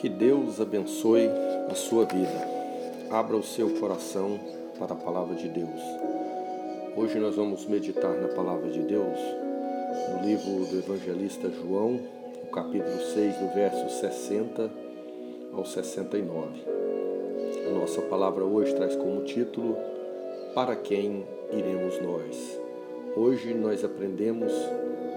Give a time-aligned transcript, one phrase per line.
[0.00, 1.28] Que Deus abençoe
[1.70, 2.48] a sua vida.
[3.10, 4.40] Abra o seu coração
[4.78, 5.78] para a palavra de Deus.
[6.96, 9.18] Hoje nós vamos meditar na palavra de Deus
[10.08, 12.00] no livro do evangelista João,
[12.42, 14.70] no capítulo 6, do verso 60
[15.52, 16.48] ao 69.
[17.66, 19.76] A nossa palavra hoje traz como título
[20.54, 22.58] Para quem iremos nós?
[23.14, 24.50] Hoje nós aprendemos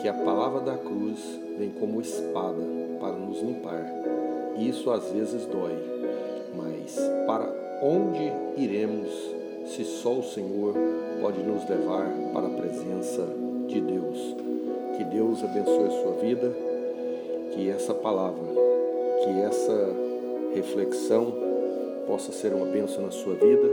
[0.00, 1.18] que a palavra da cruz
[1.58, 2.62] vem como espada
[3.00, 4.17] para nos limpar
[4.58, 5.76] isso às vezes dói,
[6.56, 9.08] mas para onde iremos
[9.66, 10.74] se só o Senhor
[11.20, 13.26] pode nos levar para a presença
[13.66, 14.36] de Deus?
[14.96, 16.52] Que Deus abençoe a sua vida,
[17.52, 18.42] que essa palavra,
[19.22, 19.94] que essa
[20.54, 21.32] reflexão
[22.06, 23.68] possa ser uma bênção na sua vida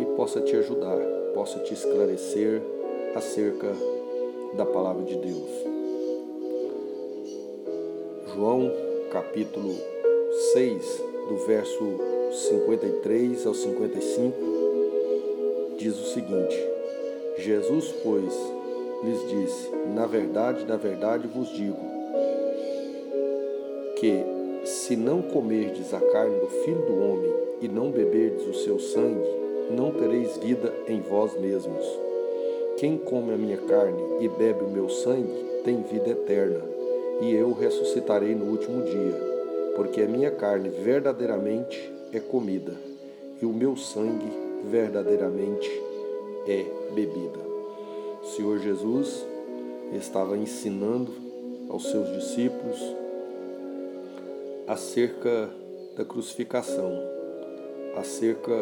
[0.00, 0.98] e possa te ajudar,
[1.34, 2.62] possa te esclarecer
[3.14, 3.72] acerca
[4.56, 5.50] da palavra de Deus.
[8.34, 8.70] João
[9.10, 9.74] capítulo
[10.52, 11.78] 6, do verso
[12.32, 14.34] 53 ao 55,
[15.78, 16.68] diz o seguinte:
[17.38, 18.34] Jesus, pois,
[19.04, 21.78] lhes disse: Na verdade, na verdade vos digo,
[23.94, 24.24] que
[24.64, 29.28] se não comerdes a carne do Filho do Homem e não beberdes o seu sangue,
[29.70, 31.86] não tereis vida em vós mesmos.
[32.76, 36.64] Quem come a minha carne e bebe o meu sangue tem vida eterna,
[37.20, 39.30] e eu ressuscitarei no último dia
[39.80, 42.74] porque a minha carne verdadeiramente é comida
[43.40, 44.30] e o meu sangue
[44.70, 45.70] verdadeiramente
[46.46, 47.38] é bebida.
[48.22, 49.24] O Senhor Jesus
[49.94, 51.10] estava ensinando
[51.70, 52.78] aos seus discípulos
[54.66, 55.48] acerca
[55.96, 56.92] da crucificação,
[57.96, 58.54] acerca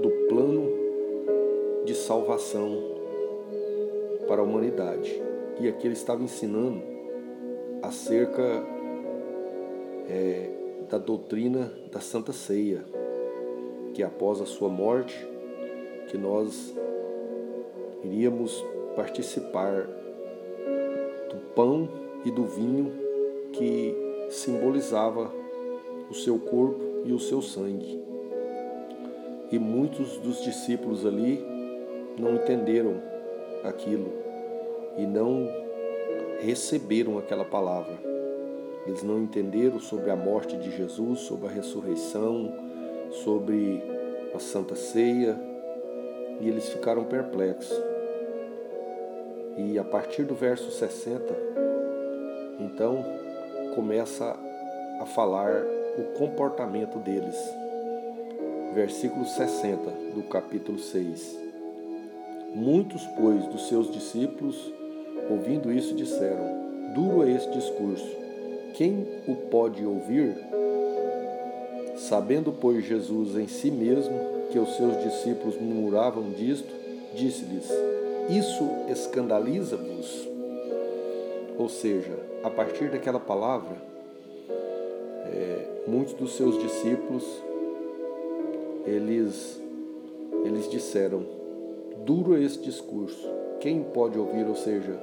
[0.00, 0.70] do plano
[1.84, 2.80] de salvação
[4.28, 5.20] para a humanidade.
[5.58, 6.80] E aqui ele estava ensinando
[7.82, 8.73] acerca
[10.08, 10.50] é,
[10.90, 12.84] da doutrina da Santa Ceia,
[13.94, 15.16] que após a sua morte,
[16.08, 16.74] que nós
[18.02, 18.64] iríamos
[18.94, 19.88] participar
[21.30, 21.88] do pão
[22.24, 22.92] e do vinho
[23.52, 23.94] que
[24.30, 25.32] simbolizava
[26.10, 28.02] o seu corpo e o seu sangue.
[29.50, 31.44] E muitos dos discípulos ali
[32.18, 33.00] não entenderam
[33.62, 34.12] aquilo
[34.96, 35.48] e não
[36.40, 38.13] receberam aquela palavra.
[38.86, 42.52] Eles não entenderam sobre a morte de Jesus, sobre a ressurreição,
[43.24, 43.82] sobre
[44.34, 45.38] a Santa Ceia,
[46.40, 47.80] e eles ficaram perplexos.
[49.56, 51.34] E a partir do verso 60,
[52.60, 53.04] então
[53.74, 54.36] começa
[55.00, 55.64] a falar
[55.96, 57.36] o comportamento deles.
[58.74, 61.38] Versículo 60 do capítulo 6.
[62.54, 64.72] Muitos, pois, dos seus discípulos,
[65.30, 68.23] ouvindo isso, disseram: Duro é esse discurso
[68.74, 70.36] quem o pode ouvir?
[71.96, 74.18] Sabendo, pois, Jesus em si mesmo
[74.50, 76.72] que os seus discípulos murmuravam disto,
[77.14, 77.68] disse-lhes:
[78.28, 80.28] Isso escandaliza-vos?
[81.56, 83.76] Ou seja, a partir daquela palavra,
[85.26, 87.24] é, muitos dos seus discípulos
[88.84, 89.60] eles
[90.44, 91.24] eles disseram:
[92.04, 93.28] duro é discurso.
[93.60, 94.46] Quem pode ouvir?
[94.46, 94.98] Ou seja,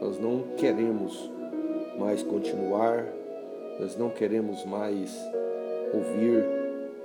[0.00, 1.30] nós não queremos
[1.98, 3.06] mais continuar,
[3.80, 5.14] nós não queremos mais
[5.92, 6.44] ouvir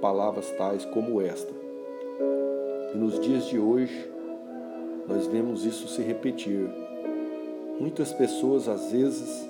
[0.00, 1.52] palavras tais como esta.
[2.94, 4.10] E nos dias de hoje,
[5.06, 6.68] nós vemos isso se repetir.
[7.80, 9.48] Muitas pessoas, às vezes,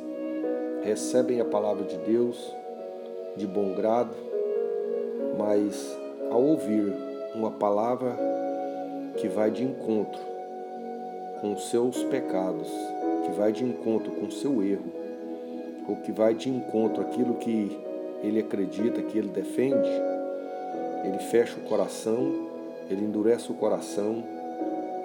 [0.83, 2.55] recebem a palavra de Deus
[3.37, 4.15] de bom grado,
[5.39, 5.99] mas
[6.31, 6.93] ao ouvir
[7.35, 8.17] uma palavra
[9.17, 10.21] que vai de encontro
[11.41, 12.69] com seus pecados,
[13.25, 14.93] que vai de encontro com seu erro,
[15.89, 17.77] ou que vai de encontro àquilo que
[18.23, 19.89] ele acredita, que ele defende,
[21.05, 22.47] ele fecha o coração,
[22.91, 24.23] ele endurece o coração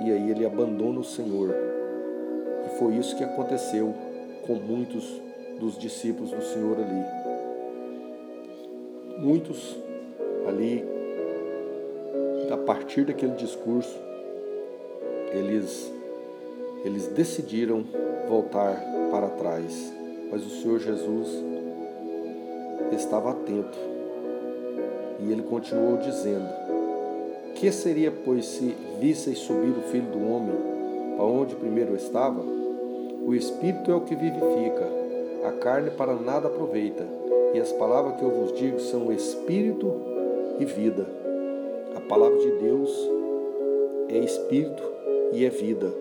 [0.02, 1.56] e aí ele abandona o Senhor.
[2.66, 3.94] E foi isso que aconteceu
[4.46, 5.22] com muitos
[5.60, 7.06] dos discípulos do Senhor ali.
[9.20, 9.78] Muitos
[10.48, 10.84] ali,
[12.52, 13.98] a partir daquele discurso,
[15.32, 15.92] eles,
[16.84, 17.86] eles decidiram
[18.28, 18.82] voltar
[19.12, 20.03] para trás.
[20.34, 21.30] Mas o Senhor Jesus
[22.92, 23.78] estava atento
[25.20, 26.50] e ele continuou dizendo:
[27.54, 30.56] Que seria, pois, se visseis subir o Filho do Homem
[31.16, 32.42] para onde primeiro estava?
[32.42, 34.90] O Espírito é o que vivifica,
[35.46, 37.06] a carne para nada aproveita,
[37.54, 39.94] e as palavras que eu vos digo são Espírito
[40.60, 41.06] e vida.
[41.96, 42.90] A palavra de Deus
[44.10, 44.82] é Espírito
[45.32, 45.94] e é vida,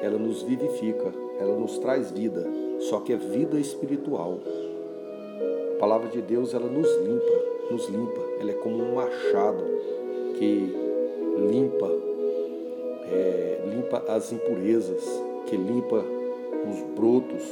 [0.00, 2.46] ela nos vivifica, ela nos traz vida
[2.80, 4.40] só que é vida espiritual.
[5.78, 8.20] palavra de Deus ela nos limpa, nos limpa.
[8.40, 9.64] Ela é como um machado
[10.36, 10.74] que
[11.50, 11.90] limpa,
[13.12, 15.04] é, limpa as impurezas,
[15.46, 16.04] que limpa
[16.68, 17.44] os brotos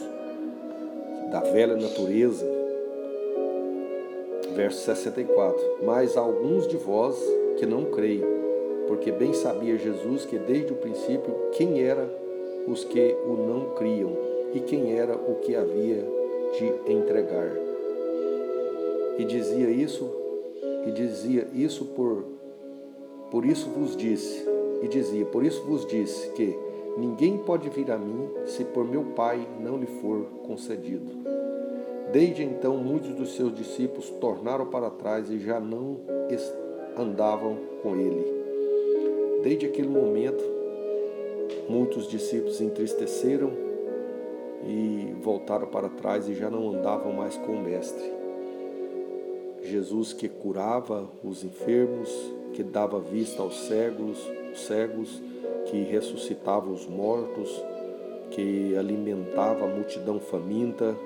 [1.31, 2.47] da velha natureza.
[4.55, 5.59] Verso 64.
[5.83, 7.17] Mas alguns de vós
[7.59, 8.23] que não creem,
[8.87, 12.09] porque bem sabia Jesus que desde o princípio quem era
[12.71, 14.13] os que o não criam
[14.55, 16.05] e quem era o que havia
[16.53, 17.51] de entregar.
[19.19, 20.09] E dizia isso,
[20.87, 22.25] e dizia isso por
[23.31, 24.43] por isso vos disse,
[24.83, 26.59] e dizia, por isso vos disse que
[26.97, 31.13] ninguém pode vir a mim se por meu Pai não lhe for concedido.
[32.11, 35.99] Desde então muitos dos seus discípulos tornaram para trás e já não
[36.97, 38.25] andavam com ele.
[39.43, 40.43] Desde aquele momento,
[41.69, 43.53] muitos discípulos entristeceram
[44.65, 48.13] e voltaram para trás e já não andavam mais com o Mestre.
[49.63, 52.11] Jesus que curava os enfermos,
[52.53, 54.19] que dava vista aos cegos,
[54.55, 55.23] cegos,
[55.67, 57.63] que ressuscitava os mortos,
[58.31, 60.97] que alimentava a multidão faminta.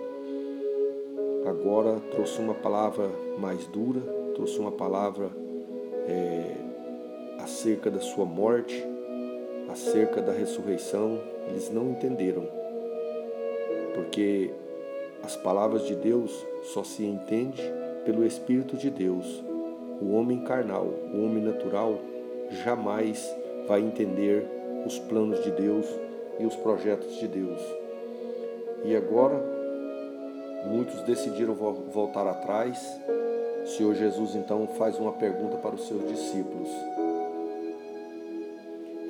[1.46, 4.00] Agora trouxe uma palavra mais dura,
[4.34, 5.30] trouxe uma palavra
[6.06, 6.54] é,
[7.40, 8.86] acerca da sua morte,
[9.72, 11.18] acerca da ressurreição.
[11.48, 12.46] Eles não entenderam,
[13.94, 14.50] porque
[15.22, 17.62] as palavras de Deus só se entende
[18.04, 19.42] pelo Espírito de Deus.
[20.00, 21.98] O homem carnal, o homem natural,
[22.64, 23.34] jamais
[23.66, 24.46] vai entender
[24.84, 25.86] os planos de Deus
[26.38, 27.60] e os projetos de Deus.
[28.84, 29.40] E agora,
[30.66, 32.78] muitos decidiram voltar atrás.
[33.62, 36.68] O Senhor Jesus então faz uma pergunta para os seus discípulos.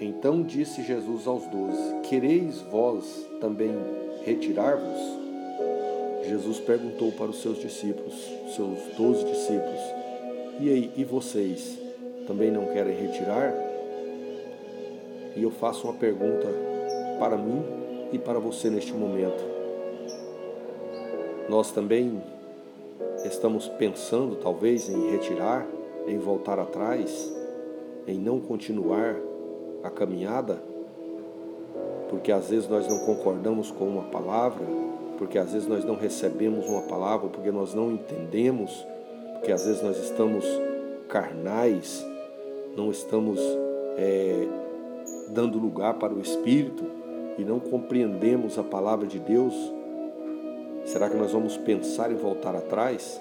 [0.05, 3.71] Então disse Jesus aos doze: Quereis vós também
[4.25, 4.99] retirar-vos?
[6.27, 8.13] Jesus perguntou para os seus discípulos,
[8.57, 9.81] seus doze discípulos:
[10.59, 11.79] E aí, e vocês
[12.27, 13.55] também não querem retirar?
[15.37, 16.49] E eu faço uma pergunta
[17.21, 17.63] para mim
[18.13, 19.45] e para você neste momento.
[21.49, 22.21] Nós também
[23.25, 25.65] estamos pensando, talvez, em retirar,
[26.09, 27.33] em voltar atrás,
[28.09, 29.17] em não continuar
[29.83, 30.63] a caminhada,
[32.09, 34.65] porque às vezes nós não concordamos com uma palavra,
[35.19, 38.87] porque às vezes nós não recebemos uma palavra, porque nós não entendemos,
[39.35, 40.45] porque às vezes nós estamos
[41.09, 42.05] carnais,
[42.77, 43.41] não estamos
[43.97, 44.47] é,
[45.29, 46.85] dando lugar para o Espírito
[47.39, 49.55] e não compreendemos a palavra de Deus.
[50.85, 53.21] Será que nós vamos pensar em voltar atrás?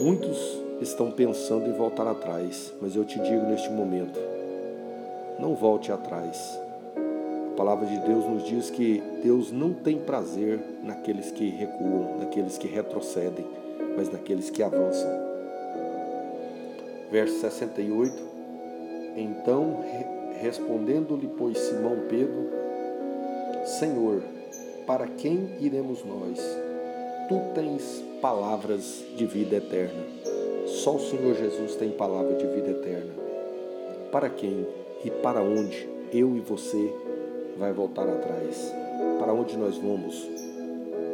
[0.00, 4.18] Muitos estão pensando em voltar atrás, mas eu te digo neste momento:
[5.38, 6.58] não volte atrás.
[7.52, 12.58] A palavra de Deus nos diz que Deus não tem prazer naqueles que recuam, naqueles
[12.58, 13.46] que retrocedem,
[13.96, 15.10] mas naqueles que avançam.
[17.10, 18.36] Verso 68.
[19.16, 19.82] Então,
[20.38, 22.50] respondendo-lhe, pois Simão Pedro,
[23.64, 24.22] Senhor,
[24.86, 26.38] para quem iremos nós?
[27.28, 30.35] Tu tens palavras de vida eterna.
[30.76, 33.14] Só o Senhor Jesus tem palavra de vida eterna.
[34.12, 34.66] Para quem
[35.02, 36.92] e para onde eu e você
[37.56, 38.74] vai voltar atrás?
[39.18, 40.28] Para onde nós vamos?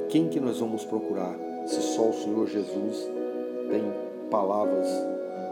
[0.09, 1.39] Quem que nós vamos procurar?
[1.67, 3.09] Se só o Senhor Jesus
[3.71, 3.85] tem
[4.29, 4.89] palavras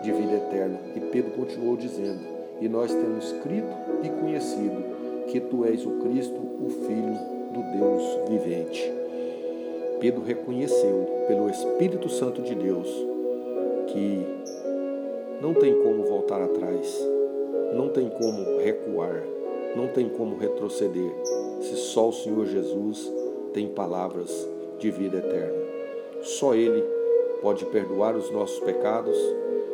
[0.03, 0.81] de vida eterna.
[0.97, 2.21] E Pedro continuou dizendo:
[2.61, 3.69] E nós temos crido
[4.03, 7.15] e conhecido que tu és o Cristo, o Filho
[7.53, 8.93] do Deus vivente.
[10.01, 13.10] Pedro reconheceu pelo Espírito Santo de Deus
[13.93, 14.27] que
[15.41, 16.99] não tem como voltar atrás,
[17.75, 19.23] não tem como recuar,
[19.77, 21.13] não tem como retroceder,
[21.61, 23.11] se só o Senhor Jesus
[23.53, 25.61] tem palavras de vida eterna.
[26.23, 26.85] Só Ele
[27.41, 29.17] pode perdoar os nossos pecados,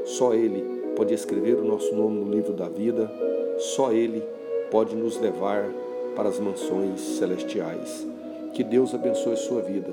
[0.04, 0.62] só Ele
[0.94, 3.10] pode escrever o nosso nome no livro da vida,
[3.58, 4.22] só Ele
[4.70, 5.68] pode nos levar
[6.14, 8.06] para as mansões celestiais.
[8.52, 9.92] Que Deus abençoe a sua vida,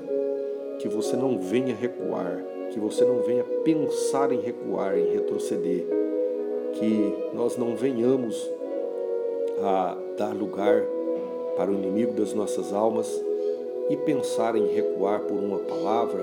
[0.78, 2.42] que você não venha recuar,
[2.74, 5.86] que você não venha pensar em recuar, em retroceder,
[6.72, 8.50] que nós não venhamos
[9.62, 10.82] a dar lugar
[11.56, 13.08] para o inimigo das nossas almas
[13.88, 16.20] e pensar em recuar por uma palavra,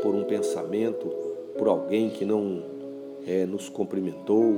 [0.00, 1.08] por um pensamento,
[1.58, 2.62] por alguém que não
[3.26, 4.54] é, nos cumprimentou,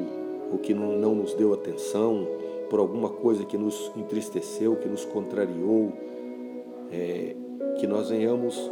[0.53, 2.27] ou que não, não nos deu atenção,
[2.69, 5.91] por alguma coisa que nos entristeceu, que nos contrariou,
[6.93, 7.35] é,
[7.79, 8.71] que nós venhamos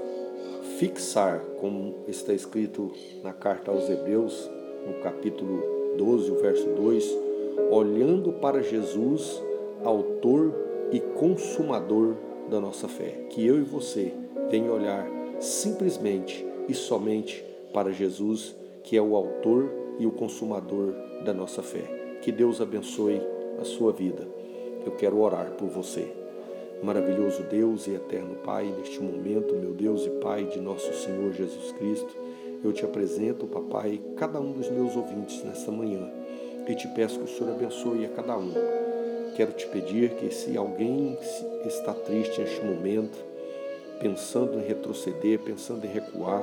[0.78, 2.92] fixar, como está escrito
[3.25, 4.49] na carta aos Hebreus,
[4.87, 5.61] no capítulo
[5.97, 7.18] 12, o verso 2,
[7.68, 9.42] olhando para Jesus,
[9.85, 10.54] autor
[10.92, 12.14] e consumador
[12.49, 13.26] da nossa fé.
[13.28, 14.14] Que eu e você
[14.49, 15.04] venham olhar
[15.40, 17.44] simplesmente e somente
[17.75, 18.54] para Jesus,
[18.85, 19.68] que é o autor
[19.99, 20.94] e o consumador
[21.25, 22.18] da nossa fé.
[22.23, 23.20] Que Deus abençoe
[23.61, 24.28] a sua vida.
[24.87, 26.06] Eu quero orar por você.
[26.82, 31.73] Maravilhoso Deus e eterno Pai, neste momento, meu Deus e Pai de nosso Senhor Jesus
[31.73, 32.16] Cristo,
[32.62, 36.11] eu te apresento, papai, cada um dos meus ouvintes nesta manhã
[36.68, 38.52] e te peço que o Senhor abençoe a cada um.
[39.37, 41.16] Quero te pedir que, se alguém
[41.64, 43.18] está triste neste momento,
[44.00, 46.42] pensando em retroceder, pensando em recuar,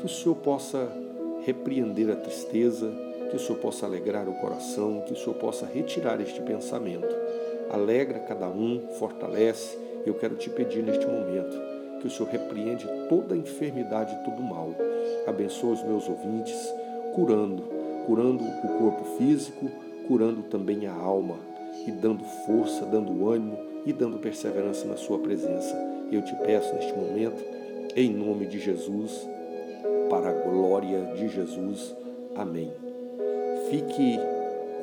[0.00, 0.90] que o Senhor possa
[1.44, 2.90] repreender a tristeza,
[3.30, 7.14] que o Senhor possa alegrar o coração, que o Senhor possa retirar este pensamento.
[7.72, 9.78] Alegra cada um, fortalece.
[10.04, 11.56] Eu quero te pedir neste momento
[12.00, 14.74] que o Senhor repreende toda enfermidade e todo mal.
[15.26, 16.56] Abençoa os meus ouvintes,
[17.14, 17.62] curando,
[18.06, 19.70] curando o corpo físico,
[20.08, 21.36] curando também a alma
[21.86, 25.76] e dando força, dando ânimo e dando perseverança na sua presença.
[26.10, 27.42] Eu te peço neste momento,
[27.94, 29.28] em nome de Jesus,
[30.08, 31.94] para a glória de Jesus.
[32.34, 32.72] Amém.
[33.70, 34.18] Fique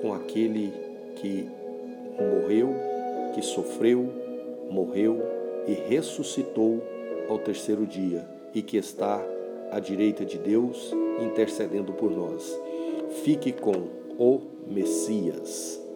[0.01, 0.71] com aquele
[1.15, 1.49] que
[2.23, 2.73] morreu,
[3.33, 4.09] que sofreu,
[4.69, 5.21] morreu
[5.67, 6.81] e ressuscitou
[7.29, 9.23] ao terceiro dia e que está
[9.71, 12.57] à direita de Deus intercedendo por nós.
[13.23, 15.86] Fique com o Messias.